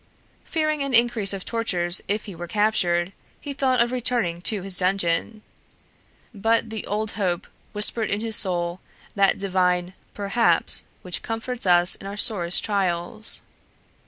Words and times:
Fearing 0.43 0.81
an 0.81 0.95
increase 0.95 1.31
of 1.31 1.45
tortures 1.45 2.01
if 2.07 2.25
he 2.25 2.33
were 2.33 2.47
captured, 2.47 3.13
he 3.39 3.53
thought 3.53 3.79
of 3.79 3.91
returning 3.91 4.41
to 4.41 4.63
his 4.63 4.79
dungeon. 4.79 5.43
But 6.33 6.71
the 6.71 6.87
old 6.87 7.11
hope 7.11 7.45
whispered 7.71 8.09
in 8.09 8.19
his 8.19 8.35
soul 8.35 8.79
that 9.13 9.37
divine 9.37 9.93
perhaps, 10.15 10.85
which 11.03 11.21
comforts 11.21 11.67
us 11.67 11.93
in 11.93 12.07
our 12.07 12.17
sorest 12.17 12.65
trials. 12.65 13.43